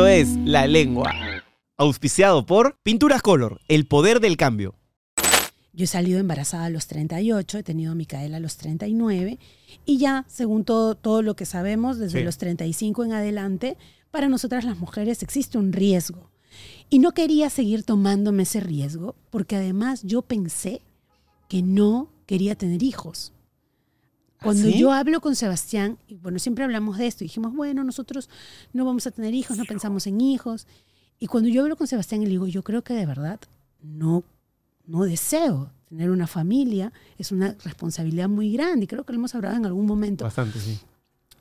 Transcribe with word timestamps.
Esto 0.00 0.06
es 0.08 0.28
La 0.46 0.66
Lengua. 0.66 1.12
Auspiciado 1.76 2.46
por 2.46 2.78
Pinturas 2.82 3.20
Color, 3.20 3.60
el 3.68 3.86
poder 3.86 4.20
del 4.20 4.38
cambio. 4.38 4.74
Yo 5.74 5.84
he 5.84 5.86
salido 5.86 6.18
embarazada 6.18 6.64
a 6.64 6.70
los 6.70 6.86
38, 6.86 7.58
he 7.58 7.62
tenido 7.62 7.92
a 7.92 7.94
Micaela 7.94 8.38
a 8.38 8.40
los 8.40 8.56
39 8.56 9.38
y 9.84 9.98
ya, 9.98 10.24
según 10.26 10.64
todo, 10.64 10.94
todo 10.94 11.20
lo 11.20 11.36
que 11.36 11.44
sabemos, 11.44 11.98
desde 11.98 12.20
Sí. 12.20 12.24
los 12.24 12.38
35 12.38 13.04
en 13.04 13.12
adelante, 13.12 13.76
para 14.10 14.30
nosotras 14.30 14.64
las 14.64 14.78
mujeres 14.78 15.22
existe 15.22 15.58
un 15.58 15.70
riesgo. 15.70 16.30
Y 16.88 16.98
no 16.98 17.10
quería 17.12 17.50
seguir 17.50 17.82
tomándome 17.84 18.44
ese 18.44 18.60
riesgo 18.60 19.16
porque 19.28 19.56
además 19.56 20.00
yo 20.02 20.22
pensé 20.22 20.80
que 21.50 21.60
no 21.60 22.10
quería 22.24 22.54
tener 22.54 22.82
hijos. 22.82 23.34
Cuando 24.42 24.68
¿Ah, 24.68 24.72
sí? 24.72 24.78
yo 24.78 24.92
hablo 24.92 25.20
con 25.20 25.36
Sebastián, 25.36 25.98
y 26.06 26.16
bueno, 26.16 26.38
siempre 26.38 26.64
hablamos 26.64 26.96
de 26.98 27.06
esto, 27.06 27.24
dijimos, 27.24 27.54
bueno, 27.54 27.84
nosotros 27.84 28.30
no 28.72 28.84
vamos 28.84 29.06
a 29.06 29.10
tener 29.10 29.34
hijos, 29.34 29.58
no 29.58 29.64
pensamos 29.64 30.06
en 30.06 30.20
hijos. 30.20 30.66
Y 31.18 31.26
cuando 31.26 31.50
yo 31.50 31.62
hablo 31.62 31.76
con 31.76 31.86
Sebastián 31.86 32.22
y 32.22 32.24
le 32.24 32.30
digo, 32.30 32.46
yo 32.46 32.62
creo 32.62 32.82
que 32.82 32.94
de 32.94 33.04
verdad 33.04 33.38
no, 33.82 34.24
no 34.86 35.04
deseo 35.04 35.70
tener 35.88 36.10
una 36.10 36.26
familia, 36.26 36.92
es 37.18 37.32
una 37.32 37.56
responsabilidad 37.64 38.28
muy 38.28 38.52
grande, 38.52 38.84
y 38.84 38.86
creo 38.86 39.04
que 39.04 39.12
lo 39.12 39.18
hemos 39.18 39.34
hablado 39.34 39.56
en 39.56 39.66
algún 39.66 39.86
momento. 39.86 40.24
Bastante, 40.24 40.58
sí. 40.58 40.78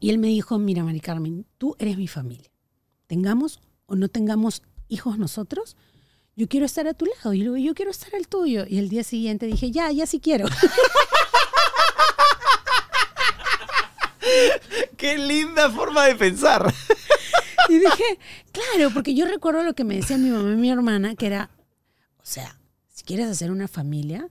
Y 0.02 0.10
él 0.10 0.18
me 0.18 0.28
dijo, 0.28 0.58
mira, 0.60 0.84
Mari 0.84 1.00
Carmen, 1.00 1.46
tú 1.58 1.76
eres 1.80 1.98
mi 1.98 2.08
familia. 2.08 2.50
Tengamos 3.08 3.60
o 3.86 3.96
no 3.96 4.08
tengamos 4.08 4.62
hijos 4.88 5.18
nosotros, 5.18 5.76
yo 6.36 6.48
quiero 6.48 6.66
estar 6.66 6.88
a 6.88 6.94
tu 6.94 7.06
lado. 7.06 7.34
Y 7.34 7.42
luego 7.42 7.58
yo 7.58 7.74
quiero 7.74 7.92
estar 7.92 8.16
al 8.16 8.28
tuyo. 8.28 8.64
Y 8.68 8.78
el 8.78 8.88
día 8.88 9.04
siguiente 9.04 9.46
dije, 9.46 9.72
ya, 9.72 9.92
ya 9.92 10.06
sí 10.06 10.20
quiero. 10.20 10.48
¡Qué 15.00 15.18
linda 15.18 15.70
forma 15.72 16.06
de 16.06 16.16
pensar! 16.16 16.74
Y 17.70 17.74
dije, 17.80 18.04
claro, 18.52 18.92
porque 18.94 19.14
yo 19.14 19.26
recuerdo 19.26 19.64
lo 19.64 19.74
que 19.76 19.84
me 19.84 19.96
decía 19.96 20.18
mi 20.18 20.30
mamá 20.30 20.52
y 20.54 20.56
mi 20.56 20.70
hermana, 20.70 21.16
que 21.16 21.28
era, 21.28 21.52
o 22.18 22.26
sea, 22.26 22.60
si 22.88 23.04
quieres 23.04 23.28
hacer 23.28 23.52
una 23.52 23.68
familia, 23.68 24.28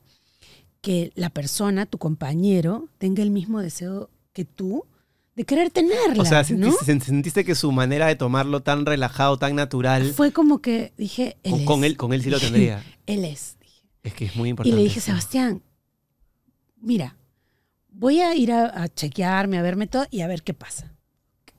que 0.80 1.12
la 1.14 1.30
persona, 1.30 1.86
tu 1.86 1.98
compañero, 1.98 2.88
tenga 2.98 3.22
el 3.22 3.30
mismo 3.30 3.60
deseo 3.60 4.10
que 4.32 4.44
tú 4.44 4.84
de 5.36 5.44
querer 5.44 5.70
tenerla. 5.70 6.20
O 6.20 6.26
sea, 6.26 6.42
¿no? 6.50 6.72
sentiste, 6.72 7.04
sentiste 7.06 7.44
que 7.44 7.54
su 7.54 7.70
manera 7.70 8.08
de 8.08 8.16
tomarlo 8.16 8.60
tan 8.62 8.84
relajado, 8.86 9.38
tan 9.38 9.54
natural, 9.54 10.12
Fue 10.12 10.32
como 10.32 10.60
que 10.60 10.92
dije, 10.98 11.36
él 11.44 11.52
con, 11.52 11.60
es. 11.60 11.66
con 11.66 11.84
él, 11.84 11.96
con 11.96 12.12
él 12.12 12.22
sí 12.22 12.30
lo 12.30 12.40
tendría. 12.40 12.82
Él 13.06 13.24
es. 13.24 13.56
dije. 13.60 13.82
Es 14.02 14.14
que 14.14 14.24
es 14.24 14.34
muy 14.36 14.48
Y 14.48 14.50
importante. 14.50 14.76
le 14.76 14.82
dije. 14.82 15.00
Sebastián, 15.00 15.62
mira, 16.80 17.16
voy 17.98 18.20
a 18.20 18.34
ir 18.34 18.52
a, 18.52 18.82
a 18.82 18.88
chequearme, 18.88 19.58
a 19.58 19.62
verme 19.62 19.86
todo 19.88 20.06
y 20.10 20.20
a 20.20 20.26
ver 20.28 20.42
qué 20.42 20.54
pasa. 20.54 20.94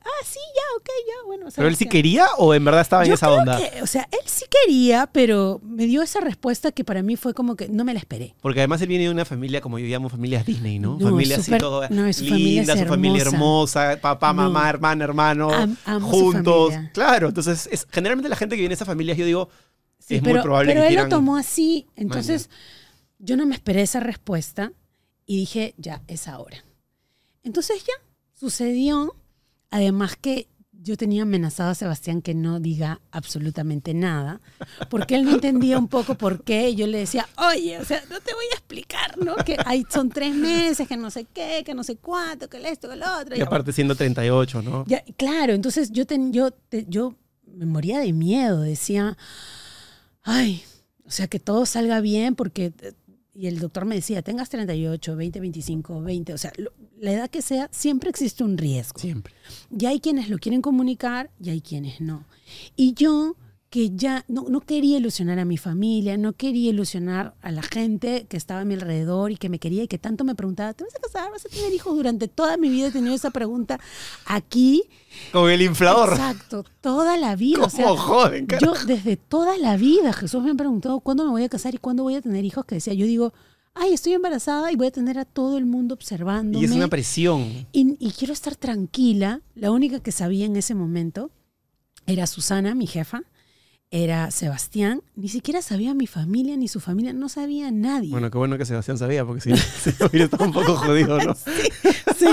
Ah, 0.01 0.23
sí, 0.25 0.39
ya, 0.55 0.77
ok, 0.77 0.87
ya, 1.07 1.25
bueno. 1.27 1.47
¿Pero 1.53 1.67
él 1.67 1.75
sí 1.75 1.85
quería 1.85 2.25
o 2.37 2.53
en 2.53 2.63
verdad 2.63 2.81
estaba 2.81 3.03
en 3.03 3.09
Yo 3.09 3.15
esa 3.15 3.27
creo 3.27 3.39
onda? 3.39 3.57
que, 3.57 3.81
o 3.81 3.85
sea, 3.85 4.07
él 4.11 4.19
sí 4.25 4.45
quería, 4.49 5.07
pero 5.11 5.59
me 5.61 5.85
dio 5.85 6.01
esa 6.01 6.21
respuesta 6.21 6.71
que 6.71 6.85
para 6.85 7.03
mí 7.03 7.17
fue 7.17 7.33
como 7.33 7.55
que 7.57 7.67
no 7.67 7.83
me 7.83 7.93
la 7.93 7.99
esperé. 7.99 8.33
Porque 8.41 8.61
además 8.61 8.81
él 8.81 8.87
viene 8.87 9.03
de 9.03 9.09
una 9.11 9.25
familia, 9.25 9.59
como 9.59 9.77
yo 9.77 9.85
llamo, 9.85 10.07
familias 10.07 10.45
Disney, 10.45 10.79
¿no? 10.79 10.97
No, 10.97 11.09
familia 11.09 11.35
así 11.35 11.51
súper- 11.51 11.59
todo 11.59 11.81
no, 11.89 12.11
su 12.13 12.23
familia 12.23 12.61
linda, 12.61 12.73
es 12.73 12.79
su 12.79 12.85
familia 12.85 13.21
hermosa. 13.21 13.99
papá, 14.01 14.29
No. 14.33 14.43
mamá, 14.43 14.69
hermana, 14.69 15.03
hermano, 15.03 15.51
Am- 15.51 16.01
juntos. 16.01 16.71
familia. 16.73 16.91
Claro, 16.93 17.27
entonces 17.27 17.67
es, 17.69 17.85
generalmente 17.91 18.29
la 18.29 18.37
gente 18.37 18.55
que 18.55 18.61
viene 18.61 18.69
de 18.71 18.75
esas 18.75 18.87
familias, 18.87 19.17
yo 19.17 19.25
digo, 19.25 19.49
Sí, 19.99 20.15
es 20.15 20.21
pero, 20.23 20.35
muy 20.35 20.41
probable 20.43 20.71
pero 20.71 20.81
que 20.81 20.87
él 20.87 20.91
quieran... 20.93 21.09
lo 21.09 21.15
tomó 21.17 21.35
así. 21.37 21.87
Entonces, 21.97 22.49
yo 23.19 23.35
no 23.35 23.45
me 23.45 23.53
esperé 23.53 23.81
esa 23.81 23.99
respuesta 23.99 24.71
y 25.29 25.37
dije, 25.37 25.75
ya, 25.77 26.01
es 26.07 26.27
ahora. 26.27 26.65
Entonces 27.43 27.83
ya, 27.85 27.93
sucedió. 28.33 29.15
Además 29.69 30.15
que 30.19 30.47
yo 30.71 30.97
tenía 30.97 31.21
amenazado 31.21 31.69
a 31.69 31.75
Sebastián 31.75 32.23
que 32.23 32.33
no 32.33 32.59
diga 32.59 32.99
absolutamente 33.11 33.93
nada, 33.93 34.41
porque 34.89 35.13
él 35.13 35.25
no 35.25 35.31
entendía 35.33 35.77
un 35.77 35.87
poco 35.87 36.15
por 36.15 36.43
qué. 36.43 36.71
Y 36.71 36.75
Yo 36.77 36.87
le 36.87 36.97
decía, 36.97 37.27
oye, 37.37 37.77
o 37.77 37.85
sea, 37.85 38.01
no 38.09 38.19
te 38.21 38.33
voy 38.33 38.45
a 38.51 38.55
explicar, 38.55 39.19
¿no? 39.19 39.35
Que 39.35 39.55
hay, 39.65 39.85
son 39.93 40.09
tres 40.09 40.33
meses, 40.33 40.87
que 40.87 40.97
no 40.97 41.11
sé 41.11 41.25
qué, 41.25 41.61
que 41.63 41.75
no 41.75 41.83
sé 41.83 41.97
cuánto, 41.97 42.49
que 42.49 42.57
esto, 42.67 42.89
que 42.89 42.95
lo 42.95 43.05
otro. 43.19 43.35
Y 43.37 43.41
aparte 43.41 43.71
siendo 43.71 43.93
38, 43.93 44.63
¿no? 44.63 44.83
ya, 44.87 45.03
claro, 45.15 45.53
entonces 45.53 45.91
yo, 45.91 46.07
ten- 46.07 46.33
yo, 46.33 46.49
te- 46.49 46.85
yo 46.89 47.13
me 47.45 47.67
moría 47.67 47.99
de 47.99 48.13
miedo, 48.13 48.61
decía, 48.61 49.15
ay, 50.23 50.63
o 51.05 51.11
sea, 51.11 51.27
que 51.27 51.39
todo 51.39 51.67
salga 51.67 52.01
bien 52.01 52.33
porque, 52.35 52.73
y 53.39 53.47
el 53.47 53.59
doctor 53.59 53.85
me 53.85 53.95
decía, 53.95 54.21
tengas 54.21 54.49
38, 54.49 55.15
20, 55.15 55.39
25, 55.39 56.01
20, 56.01 56.33
o 56.33 56.37
sea, 56.37 56.51
lo- 56.57 56.73
la 56.99 57.13
edad 57.13 57.29
que 57.29 57.41
sea, 57.41 57.69
siempre 57.71 58.09
existe 58.09 58.43
un 58.43 58.57
riesgo. 58.57 58.99
Siempre. 58.99 59.33
Y 59.77 59.85
hay 59.85 60.01
quienes 60.01 60.27
lo 60.29 60.37
quieren 60.39 60.61
comunicar 60.61 61.29
y 61.41 61.49
hay 61.49 61.61
quienes 61.61 62.01
no. 62.01 62.25
Y 62.75 62.93
yo 62.95 63.37
que 63.69 63.91
ya 63.95 64.25
no, 64.27 64.45
no 64.49 64.61
quería 64.61 64.97
ilusionar 64.97 65.37
a 65.37 65.45
mi 65.45 65.57
familia, 65.57 66.17
no 66.17 66.33
quería 66.33 66.71
ilusionar 66.71 67.35
a 67.41 67.51
la 67.51 67.61
gente 67.61 68.25
que 68.27 68.35
estaba 68.35 68.61
a 68.61 68.65
mi 68.65 68.73
alrededor 68.73 69.31
y 69.31 69.37
que 69.37 69.47
me 69.47 69.59
quería 69.59 69.83
y 69.83 69.87
que 69.87 69.99
tanto 69.99 70.23
me 70.23 70.33
preguntaba, 70.33 70.73
¿te 70.73 70.83
vas 70.83 70.95
a 70.95 70.99
casar? 70.99 71.31
¿Vas 71.31 71.45
a 71.45 71.49
tener 71.49 71.71
hijos? 71.73 71.95
Durante 71.95 72.27
toda 72.27 72.57
mi 72.57 72.69
vida 72.69 72.87
he 72.87 72.91
tenido 72.91 73.13
esa 73.13 73.29
pregunta 73.29 73.79
aquí. 74.25 74.83
Con 75.31 75.51
el 75.51 75.61
inflador. 75.61 76.13
Exacto, 76.13 76.65
toda 76.81 77.17
la 77.17 77.35
vida. 77.35 77.57
¿Cómo 77.57 77.67
o 77.67 77.69
sea, 77.69 78.59
yo 78.59 78.73
desde 78.87 79.17
toda 79.17 79.57
la 79.57 79.77
vida, 79.77 80.13
Jesús 80.13 80.43
me 80.43 80.51
ha 80.51 80.55
preguntado 80.55 80.99
cuándo 81.01 81.23
me 81.25 81.29
voy 81.29 81.43
a 81.43 81.49
casar 81.49 81.75
y 81.75 81.77
cuándo 81.77 82.01
voy 82.03 82.15
a 82.15 82.21
tener 82.21 82.45
hijos, 82.45 82.65
que 82.65 82.75
decía, 82.75 82.95
yo 82.95 83.05
digo, 83.05 83.33
ay, 83.75 83.93
estoy 83.93 84.13
embarazada 84.13 84.71
y 84.71 84.77
voy 84.77 84.87
a 84.87 84.91
tener 84.91 85.19
a 85.19 85.25
todo 85.25 85.59
el 85.59 85.67
mundo 85.67 85.93
observándome. 85.93 86.63
Y 86.63 86.67
es 86.67 86.71
una 86.71 86.87
presión. 86.87 87.67
Y, 87.71 87.97
y 87.99 88.11
quiero 88.11 88.33
estar 88.33 88.55
tranquila. 88.55 89.41
La 89.53 89.69
única 89.69 89.99
que 89.99 90.11
sabía 90.11 90.47
en 90.47 90.55
ese 90.55 90.73
momento 90.73 91.29
era 92.07 92.25
Susana, 92.25 92.73
mi 92.73 92.87
jefa, 92.87 93.21
era 93.91 94.31
Sebastián. 94.31 95.01
Ni 95.15 95.29
siquiera 95.29 95.61
sabía 95.61 95.93
mi 95.93 96.07
familia 96.07 96.55
ni 96.57 96.67
su 96.67 96.79
familia, 96.79 97.13
no 97.13 97.29
sabía 97.29 97.71
nadie. 97.71 98.11
Bueno, 98.11 98.29
qué 98.29 98.37
bueno 98.37 98.57
que 98.57 98.65
Sebastián 98.65 98.97
sabía, 98.97 99.25
porque 99.25 99.41
si 99.41 99.49
no, 99.49 99.55
no 99.99 100.05
hubiera 100.07 100.25
estado 100.25 100.45
un 100.45 100.53
poco 100.53 100.75
jodido, 100.75 101.17
¿no? 101.19 101.35
Sí. 102.17 102.27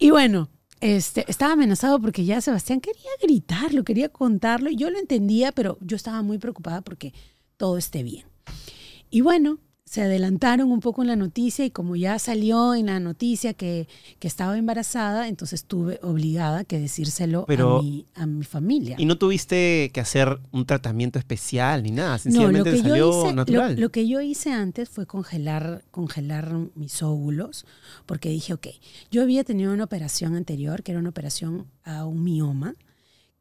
Y 0.00 0.10
bueno, 0.10 0.48
este, 0.80 1.24
estaba 1.28 1.52
amenazado 1.52 2.00
porque 2.00 2.24
ya 2.24 2.40
Sebastián 2.40 2.80
quería 2.80 3.10
gritarlo, 3.22 3.84
quería 3.84 4.08
contarlo. 4.08 4.70
Y 4.70 4.76
yo 4.76 4.90
lo 4.90 4.98
entendía, 4.98 5.52
pero 5.52 5.78
yo 5.80 5.96
estaba 5.96 6.22
muy 6.22 6.38
preocupada 6.38 6.80
porque 6.82 7.14
todo 7.56 7.78
esté 7.78 8.02
bien. 8.02 8.26
Y 9.10 9.20
bueno, 9.20 9.60
se 9.86 10.00
adelantaron 10.02 10.72
un 10.72 10.80
poco 10.80 11.02
en 11.02 11.08
la 11.08 11.16
noticia 11.16 11.64
y 11.64 11.70
como 11.70 11.94
ya 11.94 12.18
salió 12.18 12.74
en 12.74 12.86
la 12.86 13.00
noticia 13.00 13.52
que, 13.52 13.86
que 14.18 14.26
estaba 14.26 14.56
embarazada, 14.56 15.28
entonces 15.28 15.64
tuve 15.66 16.00
obligada 16.02 16.64
que 16.64 16.78
decírselo 16.80 17.44
Pero- 17.46 17.78
a, 17.78 17.82
mi, 17.82 18.06
a 18.14 18.26
mi 18.26 18.44
familia. 18.44 18.96
Y 18.98 19.04
no 19.04 19.18
tuviste 19.18 19.90
que 19.92 20.00
hacer 20.00 20.40
un 20.52 20.64
tratamiento 20.64 21.18
especial 21.18 21.82
ni 21.82 21.90
nada, 21.90 22.08
No, 22.08 22.14
lo 22.14 22.18
sencillamente 22.18 22.70
que, 22.70 22.76
te 22.76 22.82
yo 22.82 22.88
salió 22.88 23.10
hice, 23.20 23.26
lo, 23.28 23.32
natural. 23.34 23.80
lo 23.80 23.90
que 23.90 24.08
yo 24.08 24.20
hice 24.22 24.52
antes 24.52 24.88
fue 24.88 25.06
congelar, 25.06 25.84
congelar 25.90 26.50
mis 26.74 27.02
óvulos, 27.02 27.66
porque 28.06 28.30
dije, 28.30 28.54
ok, 28.54 28.68
yo 29.10 29.22
había 29.22 29.44
tenido 29.44 29.72
una 29.72 29.84
operación 29.84 30.34
anterior, 30.34 30.82
que 30.82 30.92
era 30.92 30.98
una 31.00 31.10
operación 31.10 31.66
a 31.84 32.06
un 32.06 32.24
mioma, 32.24 32.74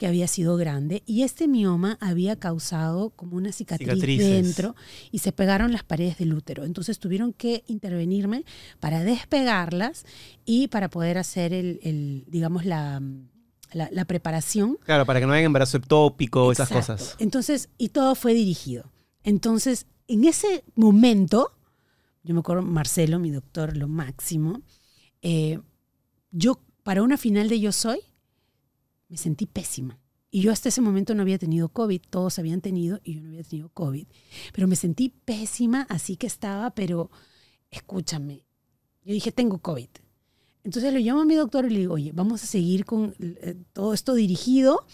que 0.04 0.08
había 0.08 0.28
sido 0.28 0.58
grande, 0.58 1.02
y 1.06 1.24
este 1.24 1.48
mioma 1.48 1.98
había 2.02 2.36
causado 2.38 3.12
como 3.12 3.38
una 3.38 3.54
cicatriz 3.54 3.88
Cicatrices. 3.88 4.28
dentro 4.28 4.76
y 5.12 5.20
se 5.20 5.32
pegaron 5.32 5.72
las 5.72 5.86
paredes 5.86 6.18
del 6.18 6.34
útero. 6.34 6.66
Entonces 6.66 7.00
tuvieron 7.00 7.32
que 7.32 7.64
intervenirme 7.68 8.44
para 8.82 9.06
despegarlas 9.06 10.04
y 10.44 10.68
para 10.68 10.90
poder 10.90 11.18
hacer 11.18 11.54
el, 11.54 11.80
el, 11.84 12.26
digamos, 12.28 12.66
la, 12.66 13.02
la, 13.72 13.88
la 13.94 14.04
preparación 14.04 14.78
Claro, 14.84 15.06
para 15.06 15.22
que 15.22 15.26
no 15.26 15.32
haya 15.32 15.46
embarazo 15.46 15.78
ectópico, 15.78 16.52
esas 16.52 16.68
cosas. 16.68 17.16
Entonces, 17.20 17.70
y 17.78 17.88
todo 17.88 18.14
fue 18.16 18.34
dirigido. 18.34 18.92
Entonces, 19.24 19.86
en 20.10 20.26
ese 20.26 20.66
momento, 20.76 21.54
yo 22.24 22.34
me 22.34 22.42
acuerdo, 22.42 22.62
Marcelo, 22.62 23.20
mi 23.20 23.32
doctor, 23.32 23.78
lo 23.78 23.88
máximo, 23.88 24.64
eh, 25.22 25.62
yo 26.32 26.60
para 26.84 27.04
una 27.04 27.16
final 27.16 27.48
de 27.48 27.62
Yo 27.62 27.72
Soy, 27.72 28.02
me 29.08 29.16
sentí 29.16 29.46
pésima. 29.46 29.98
Y 30.36 30.42
yo 30.42 30.52
hasta 30.52 30.70
ese 30.70 30.82
momento 30.82 31.14
no 31.14 31.22
había 31.22 31.38
tenido 31.38 31.70
COVID, 31.70 32.02
todos 32.10 32.40
habían 32.40 32.60
tenido 32.60 33.00
y 33.04 33.14
yo 33.14 33.22
no 33.22 33.30
había 33.30 33.44
tenido 33.44 33.70
COVID. 33.70 34.08
Pero 34.52 34.68
me 34.68 34.76
sentí 34.76 35.10
pésima, 35.10 35.86
así 35.92 36.16
que 36.18 36.26
estaba, 36.26 36.72
pero 36.72 37.12
escúchame, 37.70 38.48
yo 39.06 39.14
dije, 39.14 39.32
tengo 39.32 39.60
COVID. 39.60 39.90
Entonces 40.64 40.92
lo 40.92 41.00
llamo 41.00 41.22
a 41.22 41.26
mi 41.26 41.36
doctor 41.36 41.66
y 41.66 41.70
le 41.70 41.80
digo, 41.82 41.94
oye, 41.94 42.12
vamos 42.16 42.44
a 42.44 42.48
seguir 42.48 42.84
con 42.84 43.14
eh, 43.20 43.58
todo 43.74 43.94
esto 43.94 44.16
dirigido 44.16 44.88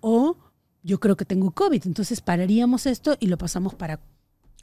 o 0.00 0.38
yo 0.82 0.98
creo 1.00 1.18
que 1.18 1.26
tengo 1.26 1.50
COVID. 1.50 1.82
Entonces 1.84 2.22
pararíamos 2.22 2.86
esto 2.86 3.14
y 3.20 3.26
lo 3.26 3.36
pasamos 3.36 3.74
para... 3.74 4.00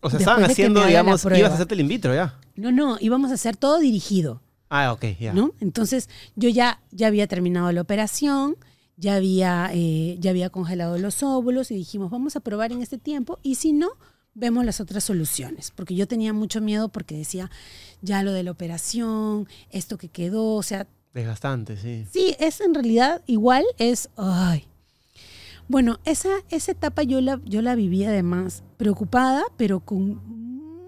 O 0.02 0.10
sea, 0.10 0.18
estaban 0.18 0.44
haciendo, 0.44 0.84
digamos, 0.84 1.24
ibas 1.24 1.52
a 1.52 1.54
hacerte 1.54 1.76
el 1.76 1.82
in 1.82 1.88
vitro 1.88 2.16
ya. 2.16 2.40
No, 2.56 2.72
no, 2.72 2.98
íbamos 3.00 3.30
a 3.30 3.36
hacer 3.36 3.58
todo 3.58 3.78
dirigido. 3.78 4.42
Ah, 4.70 4.92
ok, 4.92 5.06
ya. 5.20 5.34
¿no? 5.34 5.52
Entonces 5.60 6.10
yo 6.36 6.50
ya, 6.50 6.82
ya 6.90 7.06
había 7.06 7.28
terminado 7.28 7.72
la 7.72 7.82
operación, 7.82 8.58
ya 8.98 9.16
había, 9.16 9.70
eh, 9.74 10.18
ya 10.20 10.32
había 10.32 10.50
congelado 10.50 10.98
los 10.98 11.22
óvulos 11.24 11.72
y 11.72 11.76
dijimos, 11.76 12.10
vamos 12.12 12.36
a 12.36 12.40
probar 12.40 12.72
en 12.72 12.82
este 12.82 12.98
tiempo 12.98 13.40
y 13.44 13.56
si 13.56 13.74
no, 13.74 13.90
vemos 14.34 14.66
las 14.66 14.80
otras 14.82 15.04
soluciones. 15.04 15.72
Porque 15.72 15.96
yo 15.96 16.08
tenía 16.08 16.34
mucho 16.34 16.62
miedo 16.62 16.90
porque 16.90 17.16
decía, 17.18 17.50
ya 18.02 18.24
lo 18.24 18.32
de 18.34 18.44
la 18.44 18.52
operación, 18.52 19.48
esto 19.70 19.98
que 19.98 20.10
quedó, 20.10 20.54
o 20.56 20.64
sea, 20.64 20.88
Desgastante, 21.14 21.78
sí. 21.78 22.06
sí, 22.12 22.36
es 22.40 22.60
en 22.60 22.74
realidad 22.74 23.22
igual, 23.26 23.64
es, 23.78 24.10
ay. 24.18 24.66
Bueno, 25.68 26.00
esa, 26.06 26.30
esa 26.50 26.72
etapa 26.74 27.04
yo 27.04 27.22
la, 27.22 27.40
yo 27.46 27.62
la 27.62 27.76
viví 27.76 28.04
además 28.04 28.64
preocupada, 28.78 29.44
pero 29.58 29.80
con 29.80 30.22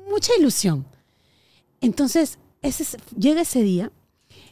mucha 0.09 0.31
ilusión. 0.39 0.85
Entonces, 1.81 2.39
ese, 2.61 2.83
es- 2.83 2.97
llega 3.17 3.41
ese 3.41 3.61
día 3.63 3.91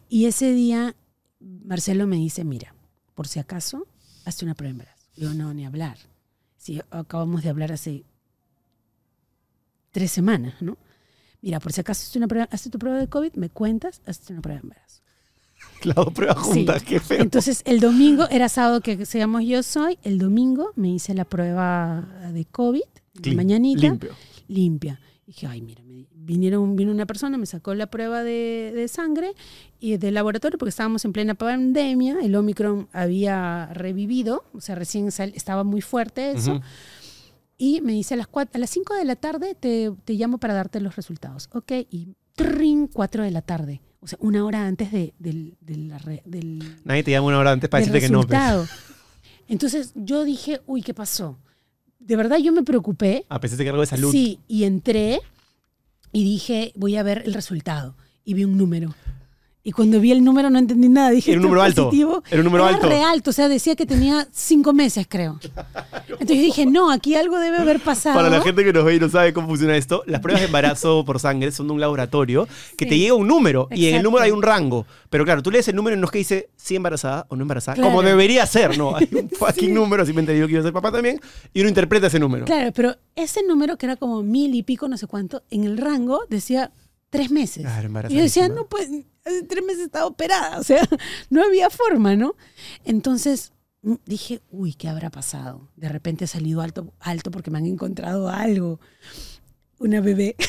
y 0.10 0.26
ese 0.26 0.52
día 0.54 0.96
Marcelo 1.40 2.08
me 2.08 2.16
dice, 2.18 2.44
mira, 2.44 2.75
por 3.16 3.28
si 3.28 3.40
acaso, 3.40 3.88
hazte 4.26 4.46
una 4.46 4.54
prueba 4.54 4.70
de 4.70 4.82
embarazo. 4.82 5.08
Yo 5.16 5.34
no, 5.34 5.54
ni 5.54 5.66
hablar. 5.66 5.98
Sí, 6.58 6.82
acabamos 6.92 7.44
de 7.44 7.50
hablar 7.50 7.72
hace 7.72 8.04
tres 9.92 10.12
semanas, 10.12 10.56
¿no? 10.62 10.78
Mira, 11.42 11.60
por 11.60 11.72
si 11.72 11.82
acaso 11.82 12.04
hazte, 12.06 12.18
una 12.18 12.28
prueba, 12.28 12.48
hazte 12.52 12.70
tu 12.70 12.80
prueba 12.80 12.98
de 13.00 13.08
COVID, 13.08 13.34
me 13.36 13.50
cuentas, 13.50 14.02
hazte 14.06 14.34
una 14.34 14.42
prueba 14.42 14.60
de 14.62 14.68
embarazo. 14.68 15.02
Las 15.84 15.96
dos 15.96 16.14
pruebas 16.14 16.38
Sí. 16.46 16.52
juntas, 16.54 16.84
qué 16.84 17.00
feo. 17.00 17.22
Entonces, 17.22 17.62
el 17.66 17.80
domingo, 17.80 18.28
era 18.30 18.50
sábado 18.50 18.82
que 18.82 19.06
seamos 19.06 19.44
yo 19.46 19.62
soy, 19.64 19.98
el 20.04 20.18
domingo 20.18 20.72
me 20.76 20.90
hice 20.90 21.14
la 21.14 21.26
prueba 21.26 22.02
de 22.34 22.46
COVID, 22.46 22.82
de 23.14 23.22
Clean, 23.22 23.36
mañanita, 23.38 23.82
Limpio. 23.82 24.16
limpia. 24.48 25.00
Dije, 25.28 25.48
ay, 25.48 25.60
mira, 25.62 25.82
me 25.84 26.06
vinieron, 26.14 26.76
vino 26.76 26.92
una 26.92 27.08
persona, 27.08 27.38
me 27.40 27.48
sacó 27.48 27.74
la 27.74 27.88
prueba 27.88 28.22
de, 28.24 28.72
de 28.76 28.88
sangre 28.88 29.34
y 29.80 29.98
de 29.98 30.12
laboratorio, 30.12 30.60
porque 30.60 30.70
estábamos 30.70 31.04
en 31.04 31.14
plena 31.14 31.34
pandemia, 31.34 32.18
el 32.22 32.36
Omicron 32.36 32.88
había 32.94 33.68
revivido, 33.74 34.44
o 34.54 34.62
sea, 34.62 34.76
recién 34.76 35.12
sal- 35.12 35.34
estaba 35.36 35.64
muy 35.64 35.82
fuerte 35.82 36.32
eso, 36.32 36.62
y 37.58 37.82
me 37.82 37.94
dice 37.94 38.14
a 38.14 38.18
las, 38.18 38.28
cuat- 38.30 38.50
a 38.54 38.60
las 38.60 38.70
5 38.70 38.94
de 38.94 39.06
la 39.06 39.16
tarde 39.16 39.56
te, 39.56 39.92
te 40.04 40.14
llamo 40.14 40.38
para 40.38 40.54
darte 40.54 40.80
los 40.80 40.96
resultados. 40.96 41.50
Ok, 41.54 41.72
y 41.90 42.10
trin, 42.36 42.86
4 42.88 43.24
de 43.24 43.32
la 43.32 43.42
tarde, 43.42 43.82
o 44.02 44.08
sea, 44.08 44.20
una 44.22 44.46
hora 44.46 44.68
antes 44.68 44.92
de, 44.92 45.16
del, 45.18 45.58
del, 45.60 45.92
Nadie 46.84 47.04
te 47.04 47.10
llama 47.12 47.28
una 47.30 47.40
hora 47.40 47.52
antes 47.52 47.68
para 47.68 47.84
del 47.84 47.94
decirte 47.94 48.08
que 48.08 48.14
no. 48.14 48.28
pues. 48.28 48.30
Entonces 49.48 49.92
yo 49.96 50.24
dije, 50.24 50.62
uy, 50.68 50.82
¿qué 50.84 50.94
pasó? 50.94 51.40
De 52.06 52.16
verdad 52.16 52.38
yo 52.38 52.52
me 52.52 52.62
preocupé. 52.62 53.26
Ah, 53.30 53.40
pensaste 53.40 53.64
que 53.64 53.70
era 53.70 53.74
algo 53.74 53.82
de 53.82 53.88
salud. 53.88 54.12
Sí, 54.12 54.40
y 54.48 54.66
entré 54.66 55.22
y 56.12 56.24
dije, 56.24 56.72
voy 56.76 56.98
a 56.98 57.04
ver 57.04 57.24
el 57.26 57.34
resultado. 57.34 57.96
Y 58.24 58.36
vi 58.36 58.44
un 58.44 58.58
número. 58.58 58.94
Y 59.68 59.72
cuando 59.72 60.00
vi 60.00 60.12
el 60.12 60.24
número 60.24 60.52
no 60.52 60.60
entendí 60.60 60.88
nada. 60.90 61.10
Dije, 61.10 61.32
Era 61.32 61.40
un 61.40 61.46
"¿Esto 61.46 61.48
número 61.50 61.62
alto. 61.64 61.84
positivo?". 61.86 62.24
Era 62.30 62.38
un 62.40 62.46
número 62.46 62.68
Era 62.68 62.76
alto. 62.76 62.88
re 62.88 63.02
alto, 63.02 63.30
o 63.32 63.34
sea, 63.34 63.50
decía 63.50 63.76
que 63.76 63.88
tenía 63.88 64.28
cinco 64.32 64.74
meses, 64.74 65.08
creo. 65.10 65.40
Entonces 66.08 66.38
dije, 66.40 66.68
no, 66.68 66.92
aquí 66.92 67.16
algo 67.16 67.40
debe 67.40 67.58
haber 67.58 67.80
pasado. 67.80 68.16
Para 68.16 68.30
la 68.30 68.42
gente 68.42 68.64
que 68.64 68.72
nos 68.72 68.86
ve 68.86 68.96
y 68.96 69.00
no 69.00 69.10
sabe 69.10 69.34
cómo 69.34 69.48
funciona 69.48 69.76
esto, 69.76 70.04
las 70.06 70.22
pruebas 70.22 70.42
de 70.42 70.46
embarazo 70.46 71.04
por 71.06 71.20
sangre 71.20 71.52
son 71.52 71.68
de 71.68 71.74
un 71.74 71.82
laboratorio 71.82 72.48
que 72.78 72.86
Sí. 72.86 72.90
te 72.90 72.98
llega 73.00 73.16
un 73.16 73.28
número 73.28 73.68
y 73.72 73.88
en 73.88 73.96
el 73.96 74.04
número 74.04 74.24
hay 74.24 74.30
un 74.32 74.44
rango. 74.44 74.86
Pero 75.10 75.26
claro, 75.26 75.42
tú 75.42 75.50
lees 75.50 75.68
el 75.68 75.76
número 75.76 75.98
y 75.98 76.00
no 76.00 76.06
es 76.06 76.12
que 76.12 76.20
dice 76.20 76.50
si 76.56 76.76
embarazada 76.76 77.26
o 77.30 77.36
no 77.36 77.42
embarazada, 77.42 77.74
Claro. 77.76 77.90
como 77.90 78.04
debería 78.04 78.46
ser, 78.46 78.78
¿no? 78.78 78.96
Hay 78.96 79.10
un 79.12 79.30
fucking 79.32 79.74
número, 79.74 80.04
así 80.04 80.14
me 80.14 80.20
enteré 80.20 80.38
yo 80.40 80.46
que 80.46 80.52
iba 80.54 80.60
a 80.60 80.64
ser 80.64 80.74
papá 80.74 80.92
también, 80.92 81.20
y 81.54 81.62
uno 81.62 81.70
interpreta 81.70 82.06
ese 82.08 82.20
número. 82.20 82.46
Claro, 82.46 82.72
pero 82.76 82.96
ese 83.16 83.42
número 83.48 83.78
que 83.78 83.88
era 83.88 83.96
como 83.96 84.22
mil 84.22 84.54
y 84.54 84.62
pico, 84.62 84.88
no 84.88 84.98
sé 84.98 85.08
cuánto, 85.08 85.42
en 85.50 85.64
el 85.64 85.78
rango 85.78 86.22
decía 86.30 86.72
tres 87.16 87.32
meses. 87.32 87.64
Claro, 87.64 87.90
y 88.10 88.16
yo 88.16 88.22
decía, 88.22 88.50
no, 88.50 88.68
pues, 88.68 88.90
hace 89.24 89.44
tres 89.44 89.64
meses 89.64 89.86
estaba 89.86 90.06
operada, 90.06 90.60
o 90.60 90.64
sea, 90.64 90.88
no 91.30 91.44
había 91.44 91.70
forma, 91.70 92.16
¿no? 92.16 92.36
Entonces 92.84 93.52
dije, 94.06 94.42
uy, 94.50 94.74
¿qué 94.74 94.90
habrá 94.90 95.10
pasado? 95.10 95.70
De 95.76 95.90
repente 95.90 96.26
he 96.26 96.28
salido 96.28 96.62
alto, 96.62 96.94
alto 97.00 97.32
porque 97.32 97.52
me 97.52 97.60
han 97.60 97.66
encontrado 97.68 98.30
algo. 98.30 98.80
Una 99.80 100.02
bebé. 100.02 100.36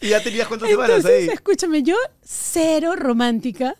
Y 0.00 0.08
ya 0.08 0.22
tenías 0.22 0.48
cuántas 0.48 0.70
semanas 0.70 1.04
ahí. 1.04 1.28
escúchame, 1.28 1.82
yo 1.82 1.94
cero 2.22 2.96
romántica. 2.96 3.76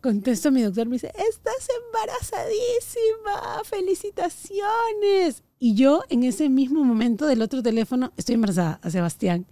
Contesto 0.00 0.48
a 0.48 0.50
mi 0.52 0.62
doctor, 0.62 0.86
me 0.86 0.94
dice, 0.94 1.12
estás 1.16 1.68
embarazadísima, 1.86 3.62
felicitaciones. 3.64 5.42
Y 5.58 5.74
yo 5.74 6.02
en 6.08 6.22
ese 6.22 6.48
mismo 6.48 6.84
momento 6.84 7.26
del 7.26 7.42
otro 7.42 7.62
teléfono, 7.62 8.12
estoy 8.16 8.34
embarazada 8.34 8.78
a 8.82 8.90
Sebastián. 8.90 9.46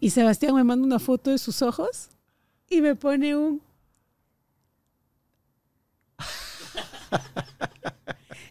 Y 0.00 0.10
Sebastián 0.10 0.54
me 0.54 0.64
manda 0.64 0.86
una 0.86 0.98
foto 0.98 1.30
de 1.30 1.38
sus 1.38 1.62
ojos 1.62 2.10
y 2.70 2.80
me 2.80 2.94
pone 2.94 3.36
un... 3.36 3.60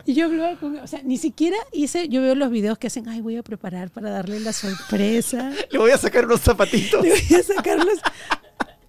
Y 0.08 0.14
yo 0.14 0.28
hablaba 0.28 0.56
con, 0.56 0.78
o 0.78 0.88
sea, 0.88 1.02
ni 1.04 1.18
siquiera 1.18 1.58
hice, 1.74 2.08
yo 2.08 2.22
veo 2.22 2.34
los 2.34 2.50
videos 2.50 2.78
que 2.78 2.88
hacen, 2.88 3.10
ay, 3.10 3.20
voy 3.20 3.36
a 3.36 3.44
preparar 3.44 3.92
para 3.92 4.10
darle 4.10 4.40
la 4.40 4.54
sorpresa. 4.54 5.52
Le 5.70 5.78
voy 5.78 5.92
a 5.92 5.98
sacar 5.98 6.26
unos 6.26 6.40
zapatitos. 6.40 7.04
Le 7.04 7.10
voy 7.10 7.36
a 7.38 7.44
sacarlos. 7.44 8.00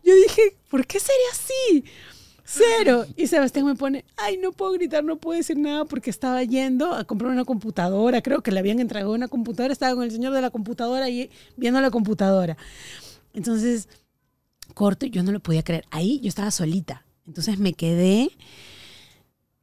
Yo 0.04 0.14
dije, 0.14 0.56
¿por 0.70 0.86
qué 0.86 1.00
sería 1.00 1.26
así? 1.32 1.84
Cero. 2.50 3.04
Y 3.14 3.26
Sebastián 3.26 3.66
me 3.66 3.74
pone, 3.74 4.06
ay, 4.16 4.38
no 4.38 4.52
puedo 4.52 4.72
gritar, 4.72 5.04
no 5.04 5.16
puedo 5.16 5.36
decir 5.36 5.58
nada 5.58 5.84
porque 5.84 6.08
estaba 6.08 6.42
yendo 6.44 6.94
a 6.94 7.04
comprar 7.04 7.30
una 7.30 7.44
computadora. 7.44 8.22
Creo 8.22 8.42
que 8.42 8.50
le 8.50 8.58
habían 8.58 8.80
entregado 8.80 9.12
una 9.12 9.28
computadora. 9.28 9.72
Estaba 9.72 9.94
con 9.94 10.04
el 10.04 10.10
señor 10.10 10.32
de 10.32 10.40
la 10.40 10.48
computadora 10.50 11.10
y 11.10 11.30
viendo 11.56 11.78
la 11.82 11.90
computadora. 11.90 12.56
Entonces, 13.34 13.88
corto, 14.72 15.04
yo 15.04 15.22
no 15.22 15.30
lo 15.30 15.40
podía 15.40 15.62
creer. 15.62 15.84
Ahí 15.90 16.20
yo 16.20 16.28
estaba 16.28 16.50
solita. 16.50 17.04
Entonces 17.26 17.58
me 17.58 17.74
quedé 17.74 18.30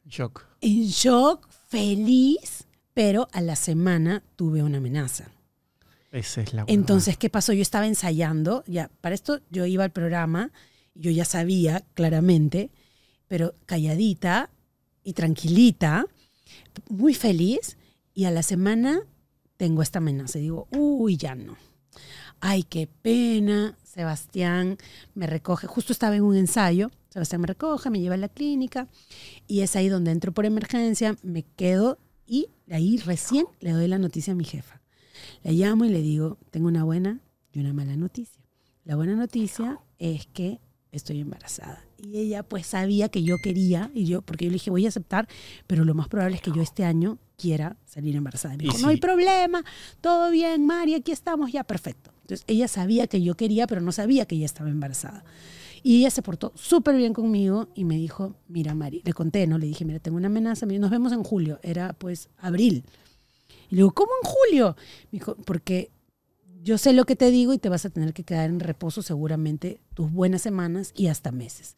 Shock. 0.07 0.45
en 0.61 0.83
shock, 0.85 1.47
feliz, 1.67 2.65
pero 2.93 3.27
a 3.31 3.41
la 3.41 3.55
semana 3.55 4.21
tuve 4.35 4.61
una 4.61 4.77
amenaza. 4.77 5.31
Esa 6.11 6.41
es 6.41 6.53
la 6.53 6.61
huevada. 6.61 6.73
Entonces, 6.73 7.17
¿qué 7.17 7.31
pasó? 7.31 7.51
Yo 7.51 7.63
estaba 7.63 7.87
ensayando, 7.87 8.63
ya, 8.67 8.91
para 9.01 9.15
esto 9.15 9.41
yo 9.49 9.65
iba 9.65 9.83
al 9.83 9.91
programa, 9.91 10.51
yo 10.95 11.11
ya 11.11 11.25
sabía 11.25 11.85
claramente, 11.93 12.71
pero 13.27 13.53
calladita 13.65 14.49
y 15.03 15.13
tranquilita, 15.13 16.07
muy 16.89 17.13
feliz, 17.13 17.77
y 18.13 18.25
a 18.25 18.31
la 18.31 18.43
semana 18.43 19.01
tengo 19.57 19.81
esta 19.81 19.99
amenaza. 19.99 20.39
Y 20.39 20.43
digo, 20.43 20.67
uy, 20.71 21.17
ya 21.17 21.35
no. 21.35 21.57
Ay, 22.39 22.63
qué 22.63 22.87
pena. 22.87 23.77
Sebastián 23.83 24.77
me 25.13 25.27
recoge, 25.27 25.67
justo 25.67 25.93
estaba 25.93 26.15
en 26.15 26.23
un 26.23 26.35
ensayo, 26.35 26.91
Sebastián 27.09 27.41
me 27.41 27.47
recoge, 27.47 27.89
me 27.89 28.01
lleva 28.01 28.15
a 28.15 28.17
la 28.17 28.27
clínica, 28.27 28.89
y 29.47 29.61
es 29.61 29.75
ahí 29.77 29.87
donde 29.87 30.11
entro 30.11 30.33
por 30.33 30.45
emergencia, 30.45 31.15
me 31.23 31.43
quedo, 31.43 31.97
y 32.27 32.49
ahí 32.69 32.97
recién 32.97 33.45
le 33.61 33.71
doy 33.71 33.87
la 33.87 33.97
noticia 33.97 34.33
a 34.33 34.35
mi 34.35 34.43
jefa. 34.43 34.81
Le 35.43 35.53
llamo 35.53 35.85
y 35.85 35.89
le 35.89 36.01
digo, 36.01 36.37
tengo 36.51 36.67
una 36.67 36.83
buena 36.83 37.21
y 37.53 37.59
una 37.59 37.71
mala 37.73 37.95
noticia. 37.95 38.43
La 38.83 38.97
buena 38.97 39.15
noticia 39.15 39.79
es 39.97 40.27
que 40.27 40.59
estoy 40.95 41.21
embarazada. 41.21 41.83
Y 42.01 42.17
ella 42.17 42.43
pues 42.43 42.67
sabía 42.67 43.09
que 43.09 43.23
yo 43.23 43.37
quería, 43.43 43.91
y 43.93 44.05
yo, 44.05 44.21
porque 44.21 44.45
yo 44.45 44.51
le 44.51 44.55
dije, 44.55 44.69
voy 44.69 44.85
a 44.85 44.89
aceptar, 44.89 45.27
pero 45.67 45.85
lo 45.85 45.93
más 45.93 46.07
probable 46.07 46.35
es 46.37 46.41
que 46.41 46.51
yo 46.51 46.61
este 46.61 46.83
año 46.83 47.17
quiera 47.37 47.77
salir 47.85 48.15
embarazada. 48.15 48.55
Y 48.55 48.57
me 48.57 48.63
dijo, 48.65 48.77
no 48.79 48.87
hay 48.87 48.97
problema, 48.97 49.63
todo 50.01 50.31
bien, 50.31 50.65
Mari, 50.65 50.95
aquí 50.95 51.11
estamos, 51.11 51.51
ya, 51.51 51.63
perfecto. 51.63 52.11
Entonces 52.21 52.43
ella 52.47 52.67
sabía 52.67 53.07
que 53.07 53.21
yo 53.21 53.35
quería, 53.35 53.67
pero 53.67 53.81
no 53.81 53.91
sabía 53.91 54.25
que 54.25 54.35
ella 54.35 54.45
estaba 54.45 54.69
embarazada. 54.69 55.23
Y 55.83 55.99
ella 55.99 56.09
se 56.09 56.23
portó 56.23 56.51
súper 56.55 56.95
bien 56.97 57.13
conmigo 57.13 57.69
y 57.75 57.85
me 57.85 57.95
dijo, 57.95 58.35
mira, 58.47 58.73
Mari, 58.73 59.03
le 59.05 59.13
conté, 59.13 59.45
¿no? 59.45 59.59
Le 59.59 59.67
dije, 59.67 59.85
mira, 59.85 59.99
tengo 59.99 60.17
una 60.17 60.25
amenaza, 60.25 60.65
nos 60.65 60.89
vemos 60.89 61.13
en 61.13 61.23
julio. 61.23 61.59
Era 61.61 61.93
pues 61.93 62.29
abril. 62.39 62.83
Y 63.69 63.75
le 63.75 63.77
digo, 63.77 63.91
¿cómo 63.91 64.11
en 64.23 64.27
julio? 64.27 64.75
Me 65.11 65.19
dijo, 65.19 65.35
porque 65.35 65.91
yo 66.65 66.79
sé 66.79 66.93
lo 66.93 67.05
que 67.05 67.15
te 67.15 67.29
digo 67.29 67.53
y 67.53 67.59
te 67.59 67.69
vas 67.69 67.85
a 67.85 67.91
tener 67.91 68.11
que 68.11 68.23
quedar 68.23 68.49
en 68.49 68.59
reposo 68.59 69.03
seguramente 69.03 69.79
tus 69.93 70.11
buenas 70.11 70.41
semanas 70.41 70.93
y 70.95 71.07
hasta 71.07 71.31
meses. 71.31 71.75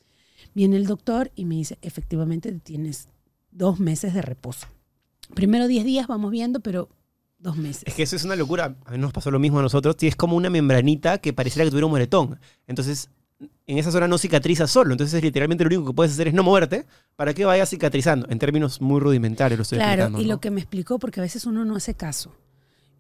Viene 0.56 0.78
el 0.78 0.88
doctor 0.88 1.30
y 1.36 1.44
me 1.44 1.56
dice, 1.56 1.78
efectivamente 1.82 2.54
tienes 2.54 3.10
dos 3.52 3.82
meses 3.82 4.14
de 4.14 4.22
reposo. 4.22 4.66
Primero 5.36 5.68
10 5.68 5.84
días 5.84 6.08
vamos 6.08 6.32
viendo, 6.32 6.62
pero 6.62 6.88
dos 7.38 7.58
meses. 7.58 7.84
Es 7.86 7.96
que 7.96 8.04
eso 8.04 8.16
es 8.16 8.24
una 8.24 8.38
locura. 8.38 8.78
A 8.86 8.92
mí 8.92 8.98
nos 8.98 9.12
pasó 9.12 9.30
lo 9.30 9.40
mismo 9.40 9.60
a 9.60 9.62
nosotros. 9.62 9.98
Tienes 9.98 10.16
como 10.16 10.38
una 10.38 10.50
membranita 10.50 11.18
que 11.18 11.34
pareciera 11.34 11.66
que 11.66 11.72
tuviera 11.72 11.88
un 11.88 11.92
moretón. 11.92 12.40
Entonces, 12.66 13.10
en 13.66 13.78
esa 13.78 13.92
zona 13.92 14.08
no 14.08 14.18
cicatriza 14.18 14.68
solo. 14.68 14.94
Entonces, 14.94 15.22
literalmente 15.22 15.66
lo 15.66 15.68
único 15.68 15.88
que 15.88 15.94
puedes 15.96 16.14
hacer 16.14 16.30
es 16.30 16.34
no 16.34 16.44
moverte 16.44 16.86
para 17.18 17.34
que 17.34 17.44
vaya 17.44 17.66
cicatrizando. 17.66 18.26
En 18.30 18.40
términos 18.40 18.80
muy 18.80 19.02
rudimentarios 19.02 19.58
lo 19.58 19.64
estoy 19.64 19.80
Claro, 19.80 20.08
y 20.18 20.24
¿no? 20.24 20.36
lo 20.36 20.40
que 20.40 20.50
me 20.50 20.62
explicó, 20.62 20.98
porque 20.98 21.20
a 21.20 21.24
veces 21.24 21.46
uno 21.46 21.66
no 21.66 21.76
hace 21.76 21.94
caso. 21.94 22.32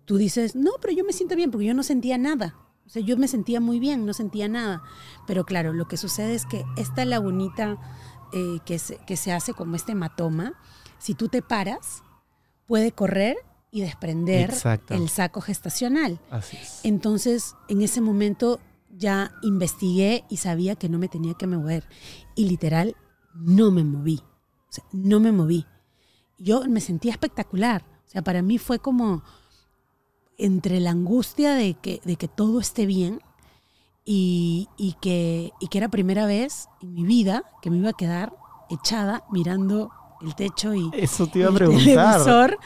Tú 0.07 0.17
dices, 0.17 0.55
no, 0.55 0.71
pero 0.81 0.93
yo 0.93 1.03
me 1.03 1.11
siento 1.11 1.35
bien, 1.35 1.51
porque 1.51 1.65
yo 1.65 1.73
no 1.73 1.83
sentía 1.83 2.17
nada. 2.17 2.55
O 2.85 2.89
sea, 2.89 3.01
yo 3.01 3.17
me 3.17 3.27
sentía 3.27 3.59
muy 3.59 3.77
bien, 3.77 4.05
no 4.05 4.13
sentía 4.13 4.47
nada. 4.47 4.81
Pero 5.27 5.45
claro, 5.45 5.73
lo 5.73 5.89
que 5.89 5.97
sucede 5.97 6.33
es 6.33 6.45
que 6.45 6.63
esta 6.77 7.03
lagunita 7.03 7.77
eh, 8.31 8.59
que, 8.65 8.79
se, 8.79 8.99
que 9.05 9.17
se 9.17 9.33
hace 9.33 9.53
como 9.53 9.75
este 9.75 9.91
hematoma, 9.91 10.53
si 10.97 11.13
tú 11.13 11.27
te 11.27 11.41
paras, 11.41 12.03
puede 12.67 12.93
correr 12.93 13.35
y 13.69 13.81
desprender 13.81 14.49
Exacto. 14.51 14.93
el 14.93 15.09
saco 15.09 15.41
gestacional. 15.41 16.21
Así 16.31 16.55
es. 16.55 16.79
Entonces, 16.85 17.55
en 17.67 17.81
ese 17.81 17.99
momento 17.99 18.61
ya 18.89 19.33
investigué 19.43 20.23
y 20.29 20.37
sabía 20.37 20.77
que 20.77 20.87
no 20.87 20.99
me 20.99 21.09
tenía 21.09 21.33
que 21.33 21.47
mover. 21.47 21.83
Y 22.33 22.47
literal, 22.47 22.95
no 23.33 23.71
me 23.71 23.83
moví. 23.83 24.23
O 24.69 24.71
sea, 24.71 24.85
no 24.93 25.19
me 25.19 25.33
moví. 25.33 25.65
Yo 26.39 26.63
me 26.69 26.79
sentía 26.79 27.11
espectacular. 27.11 27.83
O 28.07 28.09
sea, 28.09 28.21
para 28.21 28.41
mí 28.41 28.57
fue 28.57 28.79
como 28.79 29.21
entre 30.37 30.79
la 30.79 30.91
angustia 30.91 31.53
de 31.55 31.73
que, 31.75 32.01
de 32.05 32.15
que 32.15 32.27
todo 32.27 32.59
esté 32.59 32.85
bien 32.85 33.21
y, 34.05 34.67
y 34.77 34.95
que, 35.01 35.51
y 35.59 35.67
que 35.67 35.77
era 35.77 35.89
primera 35.89 36.25
vez 36.25 36.69
en 36.81 36.93
mi 36.93 37.03
vida 37.03 37.43
que 37.61 37.69
me 37.69 37.77
iba 37.77 37.89
a 37.89 37.93
quedar 37.93 38.33
echada 38.69 39.23
mirando 39.31 39.91
el 40.21 40.35
techo 40.35 40.73
y 40.73 40.89
Eso 40.93 41.27
te 41.27 41.39
iba 41.39 41.47
a 41.47 41.51
el 41.51 41.57
preguntar. 41.57 41.85
televisor 41.85 42.57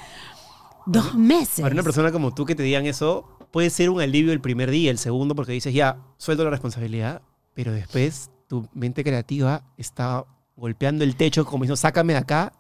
dos 0.86 1.16
meses. 1.16 1.62
Para 1.62 1.74
una 1.74 1.84
persona 1.84 2.12
como 2.12 2.34
tú 2.34 2.46
que 2.46 2.56
te 2.56 2.64
digan 2.64 2.86
eso, 2.86 3.26
puede 3.52 3.70
ser 3.70 3.90
un 3.90 4.02
alivio 4.02 4.34
el 4.34 4.42
primer 4.42 4.70
día, 4.72 4.92
el 4.92 4.98
segundo, 4.98 5.36
porque 5.36 5.52
dices, 5.52 5.74
ya, 5.74 5.98
suelto 6.18 6.44
la 6.44 6.50
responsabilidad, 6.50 7.22
pero 7.54 7.72
después 7.72 8.32
tu 8.48 8.68
mente 8.74 9.04
creativa 9.04 9.64
está 9.78 10.26
golpeando 10.56 11.04
el 11.04 11.16
techo 11.16 11.46
como 11.46 11.64
diciendo, 11.64 11.78
sácame 11.78 12.14
de 12.14 12.20
acá, 12.20 12.54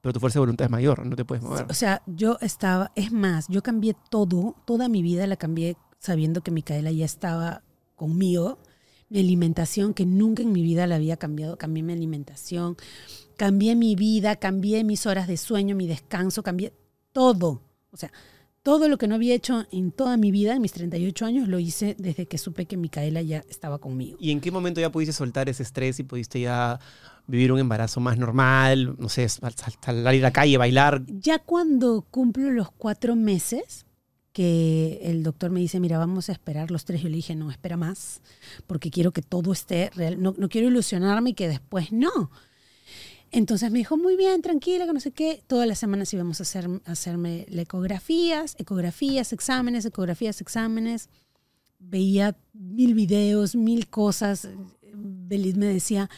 pero 0.00 0.12
tu 0.12 0.20
fuerza 0.20 0.38
de 0.38 0.40
voluntad 0.40 0.64
es 0.64 0.70
mayor, 0.70 1.04
no 1.04 1.16
te 1.16 1.24
puedes 1.24 1.44
mover. 1.44 1.66
O 1.68 1.74
sea, 1.74 2.02
yo 2.06 2.38
estaba, 2.40 2.92
es 2.94 3.12
más, 3.12 3.46
yo 3.48 3.62
cambié 3.62 3.94
todo, 4.10 4.56
toda 4.64 4.88
mi 4.88 5.02
vida 5.02 5.26
la 5.26 5.36
cambié 5.36 5.76
sabiendo 5.98 6.42
que 6.42 6.50
Micaela 6.50 6.90
ya 6.90 7.04
estaba 7.04 7.62
conmigo. 7.94 8.58
Mi 9.08 9.20
alimentación, 9.20 9.92
que 9.92 10.06
nunca 10.06 10.42
en 10.42 10.52
mi 10.52 10.62
vida 10.62 10.86
la 10.86 10.94
había 10.94 11.16
cambiado, 11.16 11.58
cambié 11.58 11.82
mi 11.82 11.92
alimentación, 11.92 12.76
cambié 13.36 13.74
mi 13.74 13.96
vida, 13.96 14.36
cambié 14.36 14.84
mis 14.84 15.04
horas 15.04 15.26
de 15.26 15.36
sueño, 15.36 15.74
mi 15.74 15.86
descanso, 15.86 16.42
cambié 16.42 16.72
todo. 17.12 17.62
O 17.90 17.96
sea, 17.96 18.12
todo 18.62 18.88
lo 18.88 18.98
que 18.98 19.08
no 19.08 19.14
había 19.14 19.34
hecho 19.34 19.64
en 19.72 19.90
toda 19.92 20.16
mi 20.16 20.30
vida, 20.30 20.54
en 20.54 20.62
mis 20.62 20.72
38 20.72 21.24
años, 21.26 21.48
lo 21.48 21.58
hice 21.58 21.96
desde 21.98 22.26
que 22.26 22.38
supe 22.38 22.66
que 22.66 22.76
Micaela 22.76 23.22
ya 23.22 23.42
estaba 23.48 23.78
conmigo. 23.78 24.16
¿Y 24.20 24.30
en 24.30 24.40
qué 24.40 24.50
momento 24.50 24.80
ya 24.80 24.90
pudiste 24.92 25.12
soltar 25.12 25.48
ese 25.48 25.62
estrés 25.62 25.98
y 25.98 26.02
pudiste 26.04 26.40
ya 26.40 26.78
vivir 27.26 27.52
un 27.52 27.58
embarazo 27.58 28.00
más 28.00 28.18
normal? 28.18 28.96
No 28.98 29.08
sé, 29.08 29.28
sal- 29.28 29.54
sal- 29.54 29.74
salir 29.82 30.22
a 30.24 30.28
la 30.28 30.32
calle, 30.32 30.58
bailar. 30.58 31.02
Ya 31.06 31.38
cuando 31.38 32.02
cumplo 32.10 32.50
los 32.50 32.70
cuatro 32.70 33.16
meses, 33.16 33.86
que 34.32 35.00
el 35.02 35.22
doctor 35.22 35.50
me 35.50 35.60
dice, 35.60 35.80
mira, 35.80 35.98
vamos 35.98 36.28
a 36.28 36.32
esperar 36.32 36.70
los 36.70 36.84
tres, 36.84 37.02
yo 37.02 37.08
le 37.08 37.16
dije, 37.16 37.34
no, 37.34 37.50
espera 37.50 37.76
más, 37.76 38.20
porque 38.66 38.90
quiero 38.90 39.10
que 39.12 39.22
todo 39.22 39.52
esté 39.52 39.90
real, 39.94 40.20
no, 40.22 40.34
no 40.38 40.48
quiero 40.48 40.68
ilusionarme 40.68 41.30
y 41.30 41.34
que 41.34 41.48
después 41.48 41.92
no. 41.92 42.30
Entonces 43.32 43.70
me 43.70 43.78
dijo, 43.78 43.96
muy 43.96 44.16
bien, 44.16 44.42
tranquila, 44.42 44.86
que 44.86 44.92
no 44.92 45.00
sé 45.00 45.12
qué. 45.12 45.42
Todas 45.46 45.68
las 45.68 45.78
semanas 45.78 46.12
íbamos 46.12 46.40
a, 46.40 46.42
hacer, 46.42 46.68
a 46.84 46.92
hacerme 46.92 47.46
ecografías, 47.50 48.56
ecografías, 48.58 49.32
exámenes, 49.32 49.84
ecografías, 49.84 50.40
exámenes. 50.40 51.08
Veía 51.78 52.36
mil 52.52 52.94
videos, 52.94 53.54
mil 53.54 53.88
cosas. 53.88 54.48
Belit 54.92 55.56
me 55.56 55.66
decía, 55.66 56.10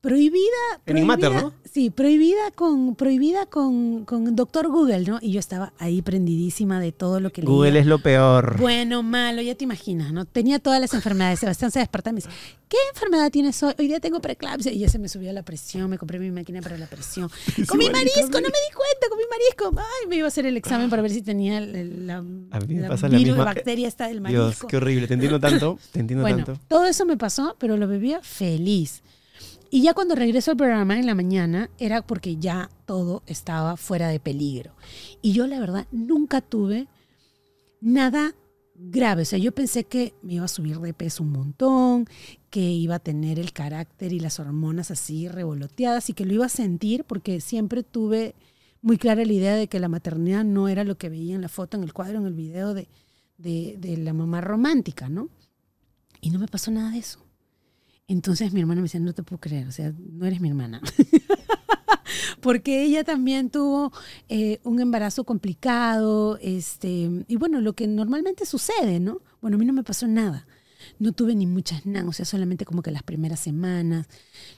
prohibida. 0.00 0.40
Prohibida- 0.84 1.30
¿no? 1.42 1.52
Sí, 1.70 1.90
prohibida 1.90 2.50
con, 2.56 2.96
prohibida 2.96 3.46
con, 3.46 4.04
con 4.04 4.34
doctor 4.34 4.66
Google, 4.68 5.02
¿no? 5.06 5.18
Y 5.22 5.30
yo 5.32 5.38
estaba 5.38 5.72
ahí 5.78 6.02
prendidísima 6.02 6.80
de 6.80 6.90
todo 6.90 7.20
lo 7.20 7.30
que 7.30 7.42
leía. 7.42 7.50
Google 7.54 7.78
es 7.78 7.86
lo 7.86 8.00
peor. 8.00 8.56
Bueno, 8.58 9.04
malo, 9.04 9.40
ya 9.40 9.54
te 9.54 9.62
imaginas, 9.64 10.12
¿no? 10.12 10.24
Tenía 10.24 10.58
todas 10.58 10.80
las 10.80 10.94
enfermedades. 10.94 11.38
Sebastián 11.38 11.70
se 11.70 11.78
despertaba 11.78 12.12
y 12.12 12.14
me 12.14 12.20
dice, 12.22 12.30
¿qué 12.68 12.76
enfermedad 12.92 13.30
tienes 13.30 13.62
hoy? 13.62 13.72
Hoy 13.78 13.86
día 13.86 14.00
tengo 14.00 14.20
preeclampsia. 14.20 14.72
Y 14.72 14.80
ya 14.80 14.88
se 14.88 14.98
me 14.98 15.08
subió 15.08 15.32
la 15.32 15.44
presión, 15.44 15.88
me 15.88 15.96
compré 15.96 16.18
mi 16.18 16.32
máquina 16.32 16.60
para 16.60 16.76
la 16.76 16.86
presión. 16.86 17.28
Comí 17.68 17.84
igualito 17.84 17.88
a 17.88 17.92
marisco, 17.92 18.40
no 18.40 18.48
me 18.48 18.58
di 18.58 18.74
cuenta, 18.74 19.08
comí 19.10 19.22
marisco. 19.30 19.80
Ay, 19.80 20.08
me 20.08 20.16
iba 20.16 20.24
a 20.24 20.28
hacer 20.28 20.46
el 20.46 20.56
examen 20.56 20.90
para 20.90 21.02
ver 21.02 21.12
si 21.12 21.22
tenía 21.22 21.60
la, 21.60 22.16
A 22.16 22.22
mí 22.22 22.74
me 22.74 22.80
la 22.80 22.88
pasa 22.88 23.06
la 23.08 23.16
virus, 23.16 23.34
misma- 23.36 23.44
la 23.44 23.54
bacteria 23.54 23.86
esta 23.86 24.08
del 24.08 24.20
marisco. 24.20 24.42
Dios, 24.44 24.64
qué 24.68 24.76
horrible. 24.76 25.06
Te 25.06 25.14
entiendo 25.14 25.38
tanto. 25.38 25.78
Te 25.92 26.00
entiendo 26.00 26.22
Bueno, 26.28 26.44
tanto. 26.44 26.60
todo 26.66 26.86
eso 26.86 27.06
me 27.06 27.16
pasó, 27.16 27.54
pero 27.60 27.76
lo 27.76 27.86
vivía 27.86 28.18
feliz. 28.22 29.02
Y 29.70 29.82
ya 29.82 29.94
cuando 29.94 30.16
regreso 30.16 30.50
al 30.50 30.56
programa 30.56 30.98
en 30.98 31.06
la 31.06 31.14
mañana 31.14 31.70
era 31.78 32.02
porque 32.04 32.36
ya 32.36 32.68
todo 32.86 33.22
estaba 33.26 33.76
fuera 33.76 34.08
de 34.08 34.18
peligro. 34.18 34.74
Y 35.22 35.32
yo 35.32 35.46
la 35.46 35.60
verdad 35.60 35.86
nunca 35.92 36.40
tuve 36.40 36.88
nada 37.80 38.34
grave. 38.74 39.22
O 39.22 39.24
sea, 39.24 39.38
yo 39.38 39.52
pensé 39.52 39.84
que 39.84 40.14
me 40.22 40.34
iba 40.34 40.44
a 40.44 40.48
subir 40.48 40.78
de 40.80 40.92
peso 40.92 41.22
un 41.22 41.30
montón, 41.30 42.06
que 42.50 42.60
iba 42.60 42.96
a 42.96 42.98
tener 42.98 43.38
el 43.38 43.52
carácter 43.52 44.12
y 44.12 44.18
las 44.18 44.40
hormonas 44.40 44.90
así 44.90 45.28
revoloteadas 45.28 46.10
y 46.10 46.14
que 46.14 46.24
lo 46.24 46.34
iba 46.34 46.46
a 46.46 46.50
sentir 46.50 47.04
porque 47.04 47.40
siempre 47.40 47.84
tuve 47.84 48.34
muy 48.82 48.96
clara 48.96 49.24
la 49.24 49.32
idea 49.32 49.54
de 49.54 49.68
que 49.68 49.78
la 49.78 49.88
maternidad 49.88 50.44
no 50.44 50.66
era 50.66 50.82
lo 50.82 50.98
que 50.98 51.10
veía 51.10 51.36
en 51.36 51.42
la 51.42 51.48
foto, 51.48 51.76
en 51.76 51.84
el 51.84 51.92
cuadro, 51.92 52.18
en 52.18 52.26
el 52.26 52.34
video 52.34 52.74
de, 52.74 52.88
de, 53.36 53.76
de 53.78 53.96
la 53.98 54.14
mamá 54.14 54.40
romántica, 54.40 55.08
¿no? 55.08 55.28
Y 56.20 56.30
no 56.30 56.40
me 56.40 56.48
pasó 56.48 56.72
nada 56.72 56.90
de 56.90 56.98
eso. 56.98 57.29
Entonces 58.10 58.52
mi 58.52 58.60
hermana 58.60 58.80
me 58.80 58.86
decía, 58.86 58.98
no 58.98 59.12
te 59.12 59.22
puedo 59.22 59.38
creer, 59.38 59.68
o 59.68 59.72
sea, 59.72 59.92
no 59.96 60.26
eres 60.26 60.40
mi 60.40 60.48
hermana. 60.48 60.80
Porque 62.40 62.82
ella 62.82 63.04
también 63.04 63.50
tuvo 63.50 63.92
eh, 64.28 64.58
un 64.64 64.80
embarazo 64.80 65.22
complicado, 65.22 66.36
este, 66.42 67.08
y 67.28 67.36
bueno, 67.36 67.60
lo 67.60 67.74
que 67.74 67.86
normalmente 67.86 68.46
sucede, 68.46 68.98
¿no? 68.98 69.20
Bueno, 69.40 69.54
a 69.54 69.58
mí 69.60 69.64
no 69.64 69.72
me 69.72 69.84
pasó 69.84 70.08
nada. 70.08 70.44
No 70.98 71.12
tuve 71.12 71.36
ni 71.36 71.46
muchas 71.46 71.86
náuseas, 71.86 72.28
solamente 72.28 72.64
como 72.64 72.82
que 72.82 72.90
las 72.90 73.04
primeras 73.04 73.38
semanas. 73.38 74.08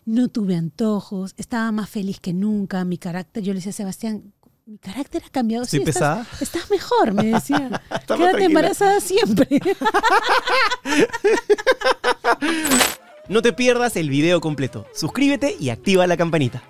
No 0.07 0.29
tuve 0.29 0.57
antojos, 0.57 1.35
estaba 1.37 1.71
más 1.73 1.91
feliz 1.91 2.21
que 2.21 2.33
nunca. 2.33 2.87
Mi 2.87 2.97
carácter, 2.97 3.43
yo 3.43 3.53
le 3.53 3.59
decía 3.59 3.71
a 3.71 3.75
Sebastián, 3.75 4.33
mi 4.65 4.79
carácter 4.79 5.25
ha 5.27 5.31
cambiado. 5.31 5.67
Sí, 5.67 5.81
pesada. 5.81 6.27
Estás 6.41 6.71
mejor, 6.71 7.13
me 7.13 7.25
decía. 7.25 7.69
Quédate 7.91 8.07
tranquila. 8.07 8.45
embarazada 8.47 9.01
siempre. 9.01 9.49
No 13.33 13.41
te 13.41 13.55
pierdas 13.55 13.97
el 13.97 14.11
video 14.11 14.43
completo. 14.43 14.87
Suscríbete 14.93 15.57
y 15.59 15.71
activa 15.71 16.07
la 16.07 16.19
campanita. 16.19 16.63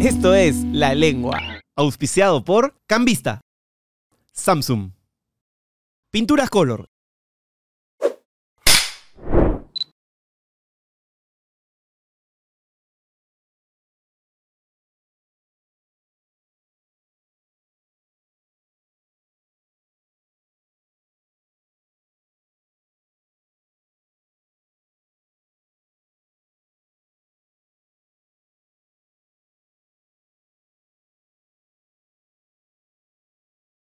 Esto 0.00 0.34
es 0.34 0.56
La 0.72 0.92
Lengua, 0.92 1.62
auspiciado 1.76 2.44
por 2.44 2.74
Cambista, 2.88 3.42
Samsung, 4.32 4.90
Pinturas 6.10 6.50
Color 6.50 6.88